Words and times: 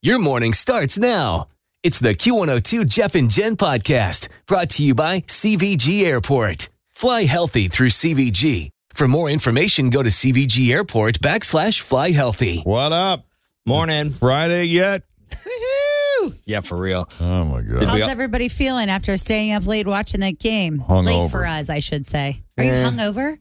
Your 0.00 0.20
morning 0.20 0.52
starts 0.52 0.96
now. 0.96 1.48
It's 1.82 1.98
the 1.98 2.14
Q102 2.14 2.86
Jeff 2.86 3.16
and 3.16 3.28
Jen 3.28 3.56
podcast 3.56 4.28
brought 4.46 4.70
to 4.70 4.84
you 4.84 4.94
by 4.94 5.22
CVG 5.22 6.04
Airport. 6.04 6.68
Fly 6.90 7.24
healthy 7.24 7.66
through 7.66 7.88
CVG. 7.90 8.68
For 8.94 9.08
more 9.08 9.28
information, 9.28 9.90
go 9.90 10.02
to 10.04 10.08
CVG 10.08 10.70
Airport 10.70 11.18
backslash 11.20 11.80
fly 11.80 12.10
healthy. 12.12 12.60
What 12.60 12.92
up? 12.92 13.26
Morning. 13.66 14.10
Friday 14.10 14.64
yet? 14.66 15.02
Yeah, 16.44 16.60
for 16.60 16.76
real. 16.76 17.08
Oh 17.20 17.44
my 17.44 17.62
god. 17.62 17.84
How's 17.84 18.00
everybody 18.02 18.48
feeling 18.48 18.90
after 18.90 19.16
staying 19.16 19.52
up 19.52 19.66
late 19.66 19.86
watching 19.88 20.20
that 20.20 20.38
game? 20.38 20.78
Hungover. 20.88 21.22
Late 21.22 21.30
for 21.30 21.46
us, 21.46 21.70
I 21.70 21.78
should 21.80 22.06
say. 22.06 22.42
Are 22.56 22.64
you 22.64 22.70
Eh. 22.70 22.84
hungover? 22.90 23.36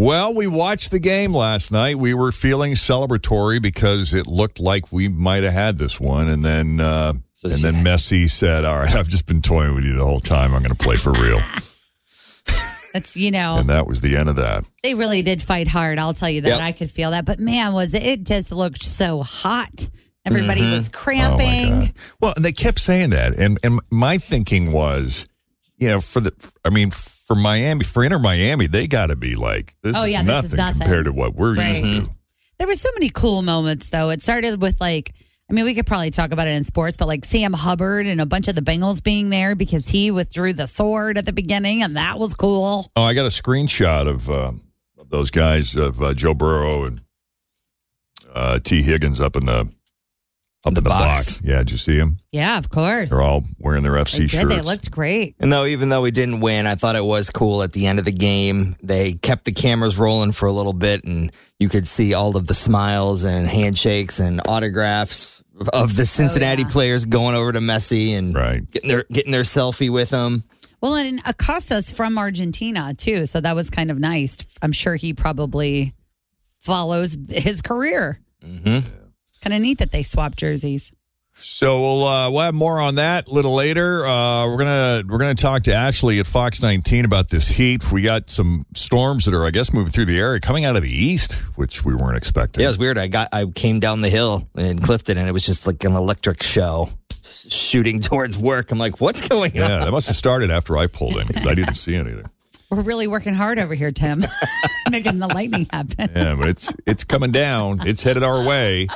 Well, 0.00 0.32
we 0.32 0.46
watched 0.46 0.92
the 0.92 1.00
game 1.00 1.34
last 1.34 1.72
night. 1.72 1.98
We 1.98 2.14
were 2.14 2.30
feeling 2.30 2.74
celebratory 2.74 3.60
because 3.60 4.14
it 4.14 4.28
looked 4.28 4.60
like 4.60 4.92
we 4.92 5.08
might 5.08 5.42
have 5.42 5.52
had 5.52 5.76
this 5.78 5.98
one, 5.98 6.28
and 6.28 6.44
then 6.44 6.78
uh, 6.78 7.14
So 7.34 7.48
and 7.48 7.58
then 7.58 7.74
Messi 7.84 8.30
said, 8.30 8.64
"All 8.64 8.78
right, 8.78 8.94
I've 8.94 9.08
just 9.08 9.26
been 9.26 9.42
toying 9.42 9.74
with 9.74 9.84
you 9.84 9.94
the 9.96 10.04
whole 10.04 10.20
time. 10.20 10.54
I'm 10.54 10.62
going 10.62 10.72
to 10.74 10.78
play 10.82 10.94
for 10.94 11.10
real." 11.12 11.40
That's 12.94 13.16
you 13.16 13.30
know 13.32 13.56
and 13.58 13.68
that 13.68 13.86
was 13.86 14.00
the 14.00 14.16
end 14.16 14.28
of 14.30 14.36
that. 14.36 14.64
they 14.82 14.94
really 14.94 15.20
did 15.22 15.42
fight 15.42 15.68
hard. 15.68 15.98
I'll 15.98 16.14
tell 16.14 16.30
you 16.30 16.40
that. 16.42 16.48
Yep. 16.48 16.60
I 16.60 16.72
could 16.72 16.90
feel 16.90 17.10
that. 17.10 17.24
But 17.26 17.38
man, 17.40 17.72
was 17.74 17.92
it, 17.92 18.02
it 18.02 18.24
just 18.24 18.50
looked 18.52 18.82
so 18.82 19.22
hot. 19.22 19.88
Everybody 20.24 20.60
Mm-hmm. 20.62 20.72
was 20.72 20.88
Oh 20.88 20.92
cramping. 20.96 21.80
god! 21.80 21.92
Well, 22.20 22.32
and 22.36 22.44
they 22.44 22.52
kept 22.52 22.78
saying 22.78 23.10
that, 23.10 23.34
and 23.36 23.58
and 23.64 23.80
my 23.90 24.16
thinking 24.18 24.70
was, 24.72 25.26
you 25.76 25.88
know, 25.88 26.00
for 26.00 26.20
the, 26.20 26.32
I 26.64 26.70
mean, 26.70 26.90
for 27.28 27.36
Miami, 27.36 27.84
for 27.84 28.02
Inter 28.02 28.18
Miami, 28.18 28.66
they 28.66 28.88
got 28.88 29.06
to 29.06 29.16
be 29.16 29.36
like, 29.36 29.76
this, 29.82 29.96
Oh, 29.96 30.04
is, 30.04 30.12
yeah, 30.12 30.22
nothing 30.22 30.42
this 30.42 30.50
is 30.52 30.56
nothing. 30.56 30.80
compared 30.80 31.04
to 31.04 31.12
what 31.12 31.34
we're 31.36 31.54
Right. 31.54 31.84
used 31.84 32.06
to. 32.08 32.14
There 32.58 32.66
were 32.66 32.74
so 32.74 32.88
many 32.94 33.10
cool 33.10 33.42
moments 33.42 33.90
though. 33.90 34.10
It 34.10 34.20
started 34.22 34.60
with 34.60 34.80
like 34.80 35.12
I 35.50 35.54
mean, 35.54 35.64
we 35.64 35.72
could 35.74 35.86
probably 35.86 36.10
talk 36.10 36.32
about 36.32 36.46
it 36.46 36.50
in 36.50 36.64
sports, 36.64 36.96
but 36.98 37.06
like 37.08 37.24
Sam 37.24 37.54
Hubbard 37.54 38.06
and 38.06 38.20
a 38.20 38.26
bunch 38.26 38.48
of 38.48 38.54
the 38.54 38.60
Bengals 38.60 39.02
being 39.02 39.30
there 39.30 39.54
because 39.54 39.88
he 39.88 40.10
withdrew 40.10 40.52
the 40.52 40.66
sword 40.66 41.16
at 41.16 41.24
the 41.24 41.32
beginning, 41.32 41.82
and 41.82 41.96
that 41.96 42.18
was 42.18 42.34
cool. 42.34 42.90
Oh, 42.94 43.02
I 43.02 43.14
got 43.14 43.24
a 43.24 43.28
screenshot 43.30 44.06
of, 44.06 44.28
uh, 44.28 44.52
of 44.98 45.08
those 45.08 45.30
guys 45.30 45.74
of 45.74 46.02
uh, 46.02 46.12
Joe 46.12 46.34
Burrow 46.34 46.84
and 46.84 47.00
uh, 48.34 48.58
Tee 48.62 48.82
Higgins 48.82 49.20
up 49.22 49.36
in 49.36 49.46
the 49.46 49.70
up 50.66 50.74
The 50.74 50.80
in 50.80 50.84
the 50.84 50.90
box. 50.90 51.34
box. 51.36 51.40
Yeah, 51.44 51.58
did 51.58 51.70
you 51.70 51.76
see 51.78 51.96
them? 51.98 52.18
Yeah, 52.32 52.58
of 52.58 52.68
course. 52.68 53.10
They're 53.10 53.22
all 53.22 53.44
wearing 53.58 53.82
their 53.84 53.92
They 53.94 54.00
FC 54.00 54.16
did. 54.18 54.30
shirts. 54.32 54.54
They 54.54 54.60
looked 54.60 54.90
great. 54.90 55.36
And 55.40 55.52
though, 55.52 55.64
even 55.66 55.88
though 55.88 56.02
we 56.02 56.10
didn't 56.10 56.40
win, 56.40 56.66
I 56.66 56.74
thought 56.74 56.96
it 56.96 57.04
was 57.04 57.30
cool 57.30 57.62
at 57.62 57.72
the 57.72 57.86
end 57.86 57.98
of 57.98 58.04
the 58.04 58.12
game. 58.12 58.76
They 58.82 59.12
kept 59.14 59.44
the 59.44 59.52
cameras 59.52 59.98
rolling 59.98 60.32
for 60.32 60.46
a 60.46 60.52
little 60.52 60.72
bit, 60.72 61.04
and 61.04 61.30
you 61.60 61.68
could 61.68 61.86
see 61.86 62.12
all 62.14 62.36
of 62.36 62.46
the 62.48 62.54
smiles 62.54 63.24
and 63.24 63.46
handshakes 63.46 64.18
and 64.18 64.40
autographs 64.48 65.42
of 65.72 65.96
the 65.96 66.06
Cincinnati 66.06 66.62
yeah. 66.62 66.68
players 66.68 67.04
going 67.06 67.34
over 67.34 67.52
to 67.52 67.58
Messi 67.60 68.10
and 68.16 68.34
Right. 68.34 68.68
getting 68.70 68.88
their 68.90 69.04
getting 69.12 69.32
their 69.32 69.42
selfie 69.42 69.90
with 69.90 70.10
him. 70.10 70.42
Well, 70.80 70.94
and 70.94 71.20
Acosta's 71.24 71.90
from 71.90 72.16
Argentina 72.18 72.94
too, 72.94 73.26
so 73.26 73.40
that 73.40 73.56
was 73.56 73.68
kind 73.70 73.90
of 73.90 73.98
nice. 73.98 74.36
I'm 74.62 74.70
sure 74.72 74.94
he 74.94 75.12
probably 75.14 75.94
follows 76.60 77.16
his 77.28 77.62
career. 77.62 78.20
Mm-hmm. 78.44 78.86
It's 79.38 79.44
kind 79.44 79.54
of 79.54 79.62
neat 79.62 79.78
that 79.78 79.92
they 79.92 80.02
swap 80.02 80.34
jerseys. 80.34 80.90
So 81.40 81.80
we'll 81.80 82.04
uh, 82.04 82.30
we'll 82.32 82.40
have 82.40 82.54
more 82.54 82.80
on 82.80 82.96
that 82.96 83.28
a 83.28 83.30
little 83.30 83.54
later. 83.54 84.04
Uh, 84.04 84.48
we're 84.48 84.56
gonna 84.56 85.02
we're 85.06 85.18
gonna 85.18 85.36
talk 85.36 85.62
to 85.64 85.72
Ashley 85.72 86.18
at 86.18 86.26
Fox 86.26 86.60
19 86.60 87.04
about 87.04 87.28
this 87.28 87.46
heat. 87.46 87.92
We 87.92 88.02
got 88.02 88.28
some 88.28 88.66
storms 88.74 89.24
that 89.26 89.34
are, 89.34 89.44
I 89.46 89.50
guess, 89.50 89.72
moving 89.72 89.92
through 89.92 90.06
the 90.06 90.18
area, 90.18 90.40
coming 90.40 90.64
out 90.64 90.74
of 90.74 90.82
the 90.82 90.90
east, 90.90 91.34
which 91.54 91.84
we 91.84 91.94
weren't 91.94 92.16
expecting. 92.16 92.60
Yeah, 92.62 92.66
it 92.66 92.70
was 92.70 92.78
weird. 92.80 92.98
I 92.98 93.06
got 93.06 93.28
I 93.32 93.44
came 93.46 93.78
down 93.78 94.00
the 94.00 94.08
hill 94.08 94.48
in 94.58 94.80
Clifton, 94.80 95.16
and 95.16 95.28
it 95.28 95.32
was 95.32 95.44
just 95.44 95.64
like 95.64 95.84
an 95.84 95.92
electric 95.94 96.42
show 96.42 96.88
shooting 97.22 98.00
towards 98.00 98.36
work. 98.36 98.72
I'm 98.72 98.78
like, 98.78 99.00
what's 99.00 99.26
going 99.28 99.52
on? 99.52 99.70
Yeah, 99.70 99.78
that 99.84 99.92
must 99.92 100.08
have 100.08 100.16
started 100.16 100.50
after 100.50 100.76
I 100.76 100.88
pulled 100.88 101.18
in 101.18 101.28
'cause 101.28 101.46
I 101.46 101.54
didn't 101.54 101.74
see 101.74 101.94
anything. 101.94 102.24
We're 102.70 102.82
really 102.82 103.06
working 103.06 103.32
hard 103.32 103.58
over 103.58 103.72
here, 103.72 103.90
Tim, 103.90 104.22
making 104.90 105.18
the 105.20 105.26
lightning 105.26 105.66
happen. 105.70 106.10
Yeah, 106.14 106.34
but 106.38 106.48
it's 106.48 106.74
it's 106.86 107.02
coming 107.02 107.32
down. 107.32 107.86
It's 107.86 108.02
headed 108.02 108.22
our 108.22 108.46
way. 108.46 108.88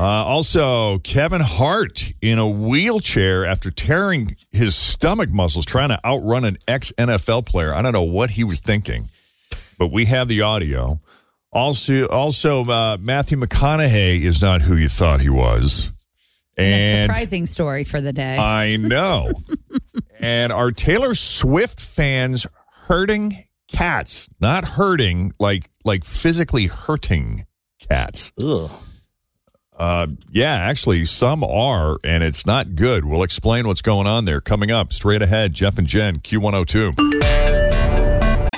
Uh, 0.00 0.04
also, 0.04 0.98
Kevin 1.00 1.42
Hart 1.42 2.10
in 2.22 2.38
a 2.38 2.48
wheelchair 2.48 3.44
after 3.44 3.70
tearing 3.70 4.36
his 4.50 4.76
stomach 4.76 5.30
muscles 5.30 5.66
trying 5.66 5.90
to 5.90 6.00
outrun 6.06 6.44
an 6.46 6.56
ex 6.66 6.90
NFL 6.92 7.44
player. 7.44 7.74
I 7.74 7.82
don't 7.82 7.92
know 7.92 8.02
what 8.02 8.30
he 8.30 8.44
was 8.44 8.60
thinking, 8.60 9.08
but 9.78 9.88
we 9.88 10.06
have 10.06 10.28
the 10.28 10.40
audio. 10.40 10.98
Also, 11.52 12.06
also 12.08 12.64
uh, 12.64 12.96
Matthew 12.98 13.36
McConaughey 13.38 14.22
is 14.22 14.40
not 14.40 14.62
who 14.62 14.74
you 14.76 14.88
thought 14.88 15.20
he 15.20 15.30
was, 15.30 15.92
And 16.56 16.66
a 16.66 16.76
and 16.76 17.10
surprising 17.10 17.46
story 17.46 17.84
for 17.84 18.00
the 18.00 18.12
day. 18.12 18.38
I 18.38 18.76
know. 18.76 19.32
and 20.20 20.52
our 20.52 20.72
Taylor 20.72 21.14
Swift 21.14 21.80
fans 21.80 22.46
hurting 22.88 23.44
cats? 23.68 24.28
Not 24.40 24.64
hurting 24.64 25.32
like 25.38 25.70
like 25.84 26.04
physically 26.04 26.66
hurting 26.66 27.46
cats. 27.78 28.32
Ugh. 28.40 28.72
Uh, 29.76 30.08
yeah, 30.30 30.54
actually, 30.54 31.04
some 31.04 31.44
are, 31.44 31.98
and 32.02 32.24
it's 32.24 32.44
not 32.44 32.74
good. 32.74 33.04
We'll 33.04 33.22
explain 33.22 33.68
what's 33.68 33.82
going 33.82 34.08
on 34.08 34.24
there 34.24 34.40
coming 34.40 34.72
up 34.72 34.92
straight 34.92 35.22
ahead. 35.22 35.54
Jeff 35.54 35.78
and 35.78 35.86
Jen, 35.86 36.18
Q102. 36.18 38.48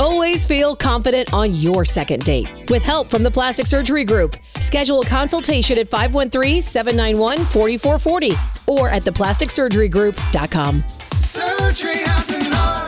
Always 0.00 0.44
feel 0.44 0.74
confident 0.74 1.32
on 1.32 1.54
your 1.54 1.84
second 1.84 2.24
date. 2.24 2.48
With 2.68 2.84
help 2.84 3.10
from 3.10 3.22
the 3.22 3.30
Plastic 3.30 3.66
Surgery 3.66 4.02
Group, 4.04 4.36
schedule 4.58 5.02
a 5.02 5.06
consultation 5.06 5.78
at 5.78 5.88
513-791-4440 5.90 8.68
or 8.68 8.90
at 8.90 9.04
theplasticsurgerygroup.com. 9.04 10.82
Surgery 11.14 11.98
has 11.98 12.30
an 12.30 12.52
art. 12.52 12.87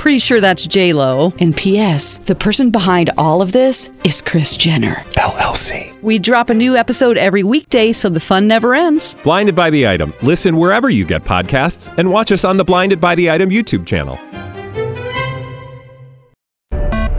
Pretty 0.00 0.18
sure 0.18 0.40
that's 0.40 0.66
J 0.66 0.94
Lo. 0.94 1.34
And 1.40 1.54
P.S. 1.54 2.20
The 2.20 2.34
person 2.34 2.70
behind 2.70 3.10
all 3.18 3.42
of 3.42 3.52
this 3.52 3.90
is 4.02 4.22
Kris 4.22 4.56
Jenner. 4.56 4.94
LLC. 5.10 6.00
We 6.00 6.18
drop 6.18 6.48
a 6.48 6.54
new 6.54 6.74
episode 6.74 7.18
every 7.18 7.42
weekday, 7.42 7.92
so 7.92 8.08
the 8.08 8.18
fun 8.18 8.48
never 8.48 8.74
ends. 8.74 9.14
Blinded 9.22 9.54
by 9.54 9.68
the 9.68 9.86
item. 9.86 10.14
Listen 10.22 10.56
wherever 10.56 10.88
you 10.88 11.04
get 11.04 11.22
podcasts, 11.24 11.94
and 11.98 12.10
watch 12.10 12.32
us 12.32 12.46
on 12.46 12.56
the 12.56 12.64
Blinded 12.64 12.98
by 12.98 13.14
the 13.14 13.30
Item 13.30 13.50
YouTube 13.50 13.86
channel. 13.86 14.14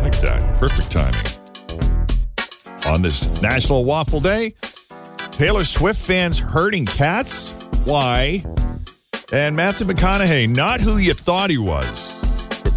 Like 0.01 0.19
that. 0.21 0.57
Perfect 0.57 0.91
timing. 0.91 1.21
On 2.87 3.03
this 3.03 3.43
National 3.43 3.85
Waffle 3.85 4.21
Day, 4.21 4.55
Taylor 5.29 5.65
Swift 5.65 6.01
fans 6.01 6.39
hurting 6.39 6.87
cats? 6.87 7.49
Why? 7.85 8.43
And 9.31 9.55
Matthew 9.55 9.85
McConaughey, 9.85 10.49
not 10.49 10.81
who 10.81 10.97
you 10.97 11.13
thought 11.13 11.51
he 11.51 11.59
was. 11.59 12.20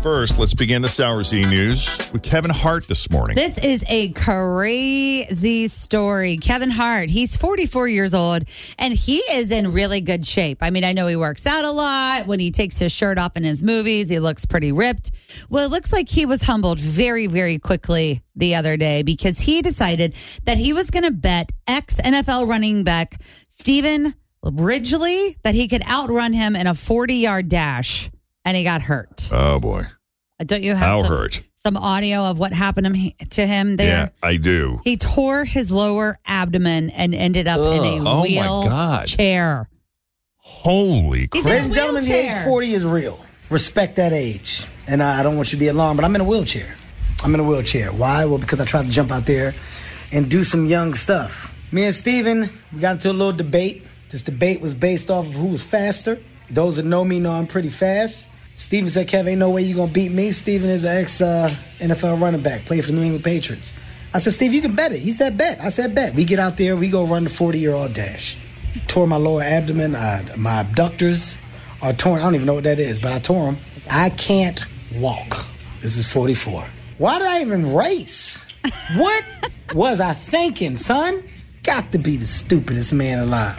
First, 0.05 0.39
let's 0.39 0.53
begin 0.53 0.83
the 0.83 0.89
Sour 0.89 1.25
Z 1.25 1.47
News 1.47 1.89
with 2.12 2.23
Kevin 2.23 2.51
Hart 2.51 2.87
this 2.89 3.09
morning. 3.09 3.37
This 3.37 3.56
is 3.56 3.87
a 3.89 4.11
crazy 4.11 5.67
story. 5.69 6.37
Kevin 6.37 6.69
Hart, 6.69 7.09
he's 7.09 7.39
44 7.39 7.89
years 7.89 8.12
old 8.12 8.45
and 8.79 8.93
he 8.93 9.21
is 9.21 9.51
in 9.51 9.73
really 9.73 10.03
good 10.03 10.27
shape. 10.27 10.59
I 10.61 10.69
mean, 10.69 10.85
I 10.85 10.93
know 10.93 11.06
he 11.06 11.17
works 11.17 11.47
out 11.47 11.65
a 11.65 11.71
lot. 11.71 12.27
When 12.27 12.39
he 12.39 12.51
takes 12.51 12.79
his 12.79 12.93
shirt 12.93 13.17
off 13.17 13.35
in 13.39 13.45
his 13.45 13.62
movies, 13.62 14.11
he 14.11 14.19
looks 14.19 14.45
pretty 14.45 14.73
ripped. 14.73 15.47
Well, 15.49 15.65
it 15.65 15.71
looks 15.71 15.91
like 15.91 16.11
he 16.11 16.27
was 16.27 16.43
humbled 16.43 16.81
very, 16.81 17.27
very 17.27 17.59
quickly 17.59 18.21
the 18.37 18.56
other 18.56 18.77
day 18.77 19.05
because 19.05 19.39
he 19.39 19.62
decided 19.62 20.17
that 20.45 20.59
he 20.59 20.75
was 20.75 20.91
going 20.91 21.05
to 21.05 21.12
bet 21.12 21.51
ex 21.67 21.99
NFL 21.99 22.47
running 22.47 22.85
back 22.85 23.15
Stevan 23.49 24.12
Ridley 24.43 25.37
that 25.45 25.55
he 25.55 25.67
could 25.67 25.83
outrun 25.85 26.35
him 26.35 26.56
in 26.56 26.67
a 26.67 26.75
40 26.75 27.15
yard 27.15 27.49
dash 27.49 28.11
and 28.44 28.56
he 28.56 28.64
got 28.64 28.82
hurt. 28.82 29.29
Oh, 29.32 29.58
boy. 29.61 29.87
Uh, 30.41 30.44
don't 30.44 30.62
you 30.62 30.75
have 30.75 30.79
How 30.91 31.02
some, 31.02 31.12
hurt? 31.17 31.41
some 31.55 31.76
audio 31.76 32.25
of 32.25 32.38
what 32.38 32.52
happened 32.52 32.87
to 32.87 32.93
him- 32.93 33.12
to 33.31 33.46
him 33.46 33.76
there? 33.76 33.88
Yeah, 33.88 34.08
I 34.29 34.37
do. 34.37 34.81
He 34.85 34.96
tore 34.96 35.44
his 35.44 35.70
lower 35.70 36.19
abdomen 36.26 36.91
and 36.91 37.14
ended 37.14 37.46
up 37.49 37.58
in 37.61 37.85
a 37.85 38.00
Oh, 38.08 38.23
my 38.25 38.35
God. 38.35 39.00
wheelchair. 39.08 39.69
Holy 40.37 41.29
He's 41.32 41.43
crap. 41.43 41.46
in 41.46 41.50
a 41.50 41.52
Ladies 41.55 41.64
and 41.64 41.75
gentlemen, 41.75 42.05
the 42.05 42.14
age 42.41 42.44
40 42.44 42.75
is 42.75 42.85
real. 42.85 43.25
Respect 43.50 43.96
that 43.96 44.12
age. 44.12 44.67
And 44.87 45.02
I, 45.02 45.20
I 45.20 45.23
don't 45.23 45.37
want 45.37 45.52
you 45.52 45.56
to 45.56 45.61
be 45.61 45.69
alarmed, 45.69 45.96
but 45.96 46.05
I'm 46.05 46.14
in 46.14 46.20
a 46.20 46.25
wheelchair. 46.25 46.75
I'm 47.23 47.32
in 47.35 47.41
a 47.41 47.44
wheelchair. 47.44 47.93
Why? 47.93 48.25
Well, 48.26 48.38
because 48.38 48.61
I 48.61 48.64
tried 48.67 48.85
to 48.85 48.91
jump 48.91 49.11
out 49.11 49.25
there 49.26 49.55
and 50.12 50.31
do 50.31 50.44
some 50.44 50.67
young 50.67 50.93
stuff. 50.94 51.55
Me 51.73 51.85
and 51.85 51.94
Steven, 51.94 52.50
we 52.73 52.81
got 52.81 52.93
into 52.93 53.11
a 53.11 53.12
little 53.12 53.32
debate. 53.32 53.85
This 54.11 54.20
debate 54.23 54.61
was 54.61 54.75
based 54.75 55.11
off 55.11 55.26
of 55.26 55.32
who 55.32 55.46
was 55.46 55.62
faster. 55.62 56.19
Those 56.50 56.76
that 56.76 56.85
know 56.85 57.05
me 57.05 57.20
know 57.20 57.32
I'm 57.32 57.46
pretty 57.46 57.70
fast. 57.70 58.29
Steven 58.56 58.89
said, 58.89 59.09
Kev, 59.09 59.29
ain't 59.29 59.39
no 59.39 59.51
way 59.51 59.62
you 59.62 59.75
going 59.75 59.89
to 59.89 59.95
beat 59.95 60.12
me. 60.12 60.31
Steven 60.31 60.71
is 60.71 60.85
an 60.85 60.97
ex 60.97 61.21
uh, 61.21 61.55
NFL 61.79 62.21
running 62.21 62.43
back, 62.43 62.65
played 62.67 62.85
for 62.85 62.93
the 62.93 62.97
New 62.97 63.03
England 63.03 63.25
Patriots. 63.25 63.75
I 64.12 64.21
said, 64.21 64.33
Steve, 64.33 64.55
you 64.55 64.62
can 64.62 64.77
bet 64.77 64.93
it. 64.93 65.01
He 65.01 65.11
said, 65.11 65.37
bet. 65.37 65.61
I 65.61 65.71
said, 65.71 65.95
bet. 65.95 66.15
We 66.15 66.25
get 66.25 66.39
out 66.39 66.56
there, 66.56 66.77
we 66.77 66.89
go 66.89 67.05
run 67.05 67.25
the 67.25 67.31
40 67.31 67.59
year 67.59 67.75
old 67.75 67.95
dash. 67.95 68.37
Tore 68.87 69.06
my 69.06 69.17
lower 69.17 69.43
abdomen, 69.43 69.95
uh, 69.95 70.35
my 70.37 70.61
abductors 70.61 71.37
are 71.83 71.93
torn. 71.93 72.21
I 72.21 72.23
don't 72.23 72.37
even 72.37 72.47
know 72.47 72.55
what 72.55 72.65
that 72.65 72.79
is, 72.79 72.99
but 72.99 73.12
I 73.12 73.19
tore 73.19 73.47
them. 73.47 73.59
I 73.91 74.11
can't 74.11 74.65
walk. 74.97 75.45
This 75.83 75.97
is 75.97 76.06
44. 76.09 76.65
Why 76.99 77.19
did 77.19 77.27
I 77.29 77.41
even 77.41 77.75
race? 77.75 78.45
What 78.97 79.25
was 79.75 80.01
I 80.01 80.15
thinking, 80.15 80.77
son? 80.77 81.23
Got 81.65 81.93
to 81.93 81.99
be 81.99 82.17
the 82.17 82.27
stupidest 82.27 82.93
man 82.93 83.19
alive. 83.19 83.59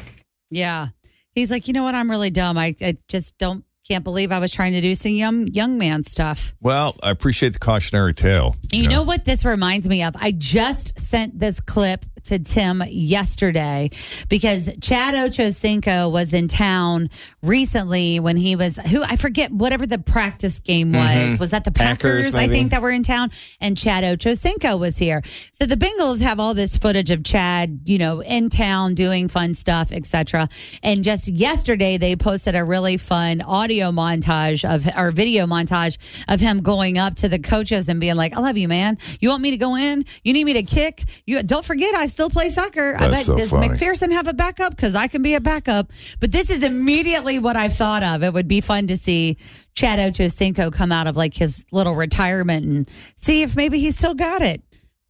Yeah. 0.49 0.89
He's 1.33 1.51
like, 1.51 1.67
you 1.67 1.73
know 1.73 1.83
what? 1.83 1.93
I'm 1.93 2.09
really 2.09 2.31
dumb. 2.31 2.57
I, 2.57 2.75
I 2.81 2.97
just 3.07 3.37
don't 3.37 3.65
can't 3.87 4.03
believe 4.03 4.31
I 4.31 4.39
was 4.39 4.51
trying 4.51 4.73
to 4.73 4.81
do 4.81 4.95
some 4.95 5.11
young 5.11 5.47
young 5.47 5.77
man 5.77 6.03
stuff. 6.03 6.55
Well, 6.59 6.95
I 7.03 7.11
appreciate 7.11 7.53
the 7.53 7.59
cautionary 7.59 8.13
tale. 8.13 8.55
You 8.71 8.87
know 8.87 9.03
what 9.03 9.25
this 9.25 9.45
reminds 9.45 9.87
me 9.87 10.01
of? 10.01 10.15
I 10.19 10.31
just 10.31 10.99
sent 10.99 11.39
this 11.39 11.59
clip 11.59 12.03
to 12.25 12.39
Tim 12.39 12.83
yesterday 12.87 13.89
because 14.29 14.71
Chad 14.81 15.13
Ochocinco 15.13 16.11
was 16.11 16.33
in 16.33 16.47
town 16.47 17.09
recently 17.41 18.19
when 18.19 18.37
he 18.37 18.55
was 18.55 18.77
who 18.77 19.03
I 19.03 19.15
forget 19.15 19.51
whatever 19.51 19.85
the 19.85 19.99
practice 19.99 20.59
game 20.59 20.91
was. 20.91 21.05
Mhm. 21.05 21.39
Was 21.39 21.51
that 21.51 21.63
the 21.63 21.71
Packers, 21.71 22.25
Packers? 22.27 22.35
I 22.35 22.47
think 22.47 22.71
that 22.71 22.81
were 22.81 22.91
in 22.91 23.03
town, 23.03 23.31
and 23.61 23.77
Chad 23.77 24.03
Ochocinco 24.03 24.79
was 24.79 24.97
here. 24.97 25.21
So 25.51 25.65
the 25.65 25.77
Bengals 25.77 26.21
have 26.21 26.39
all 26.39 26.53
this 26.53 26.77
footage 26.77 27.11
of 27.11 27.23
Chad, 27.23 27.81
you 27.85 27.97
know, 27.97 28.21
in 28.21 28.49
town 28.49 28.93
doing 28.93 29.27
fun 29.27 29.53
stuff, 29.55 29.91
etc. 29.91 30.49
And 30.83 31.03
just 31.03 31.27
yesterday 31.27 31.97
they 31.97 32.15
posted 32.15 32.55
a 32.55 32.63
really 32.63 32.97
fun 32.97 33.41
audio 33.41 33.91
montage 33.91 34.63
of 34.63 34.87
or 34.97 35.11
video 35.11 35.45
montage 35.45 35.97
of 36.27 36.39
him 36.39 36.61
going 36.61 36.97
up 36.97 37.15
to 37.15 37.29
the 37.29 37.39
coaches 37.39 37.89
and 37.89 37.99
being 37.99 38.15
like, 38.15 38.35
"I 38.35 38.39
love 38.39 38.57
you, 38.57 38.67
man. 38.67 38.97
You 39.19 39.29
want 39.29 39.41
me 39.41 39.51
to 39.51 39.57
go 39.57 39.75
in? 39.75 40.03
You 40.23 40.33
need 40.33 40.43
me 40.45 40.53
to 40.53 40.63
kick? 40.63 41.03
You 41.25 41.43
don't 41.43 41.65
forget 41.65 41.93
I 41.95 42.07
still 42.15 42.29
play 42.29 42.49
soccer. 42.49 42.95
I 42.97 43.09
bet 43.09 43.25
so 43.25 43.35
does 43.35 43.49
funny. 43.49 43.69
McPherson 43.69 44.11
have 44.11 44.27
a 44.27 44.33
backup 44.33 44.75
because 44.75 44.95
I 44.95 45.07
can 45.07 45.21
be 45.21 45.35
a 45.35 45.41
backup." 45.41 45.91
But 46.19 46.31
this 46.31 46.49
is 46.49 46.63
immediately 46.63 47.39
what 47.39 47.55
I've 47.57 47.73
thought 47.73 48.03
of. 48.03 48.23
It 48.23 48.33
would 48.33 48.47
be 48.47 48.61
fun 48.61 48.87
to 48.87 48.97
see 48.97 49.37
Chad 49.75 49.99
Ochocinco 49.99 50.71
come 50.71 50.91
out 50.91 51.07
of 51.07 51.17
like 51.17 51.35
his 51.35 51.65
little 51.71 51.93
retirement 51.93 52.65
and 52.65 52.89
see 53.17 53.43
if 53.43 53.55
maybe 53.55 53.79
he's 53.79 53.97
still 53.97 54.15
got 54.15 54.41
it, 54.41 54.63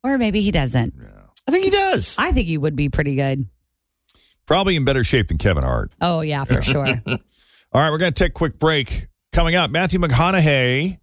or 0.04 0.18
maybe 0.18 0.42
he 0.42 0.52
doesn't. 0.52 0.94
I 1.48 1.52
think 1.52 1.64
he 1.64 1.70
does. 1.70 2.16
I 2.18 2.32
think 2.32 2.48
he 2.48 2.58
would 2.58 2.76
be 2.76 2.90
pretty 2.90 3.16
good. 3.16 3.48
Probably 4.48 4.76
in 4.76 4.84
better 4.84 5.04
shape 5.04 5.28
than 5.28 5.38
Kevin 5.38 5.64
Hart. 5.64 5.92
Oh 6.02 6.22
yeah, 6.22 6.44
for 6.44 6.62
sure. 6.64 6.88
All 6.88 7.82
right, 7.82 7.92
we're 7.92 7.98
going 7.98 8.14
to 8.14 8.24
take 8.24 8.32
a 8.32 8.34
quick 8.34 8.58
break. 8.58 9.08
Coming 9.32 9.56
up, 9.56 9.70
Matthew 9.70 10.00
McConaughey, 10.00 10.98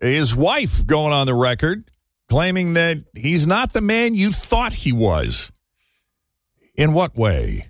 his 0.00 0.36
wife 0.36 0.86
going 0.86 1.12
on 1.12 1.26
the 1.26 1.34
record 1.34 1.89
claiming 2.30 2.74
that 2.74 2.98
he's 3.14 3.44
not 3.44 3.72
the 3.72 3.80
man 3.80 4.14
you 4.14 4.30
thought 4.30 4.72
he 4.72 4.92
was. 4.92 5.50
In 6.76 6.92
what 6.94 7.16
way? 7.16 7.66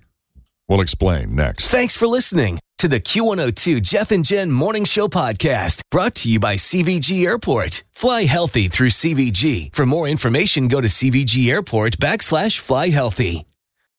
We'll 0.68 0.82
explain 0.82 1.34
next. 1.34 1.68
Thanks 1.68 1.96
for 1.96 2.06
listening 2.06 2.60
to 2.78 2.86
the 2.86 3.00
Q102 3.00 3.82
Jeff 3.82 4.10
and 4.12 4.24
Jen 4.24 4.50
Morning 4.50 4.84
Show 4.84 5.08
podcast 5.08 5.80
brought 5.90 6.14
to 6.16 6.28
you 6.28 6.38
by 6.38 6.54
CVG 6.54 7.24
Airport. 7.24 7.82
Fly 7.92 8.24
healthy 8.24 8.68
through 8.68 8.90
CVG. 8.90 9.74
For 9.74 9.86
more 9.86 10.06
information, 10.06 10.68
go 10.68 10.80
to 10.80 10.88
CVG 10.88 11.50
Airport 11.50 11.96
backslash 11.96 12.58
fly 12.58 12.90
healthy. 12.90 13.49